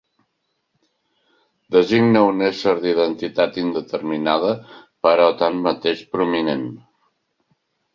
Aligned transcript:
Designa 1.75 2.23
un 2.31 2.47
ésser 2.49 2.75
d'identitat 2.87 3.63
indeterminada 3.67 4.57
però, 5.05 5.33
tanmateix, 5.47 6.07
prominent. 6.19 6.71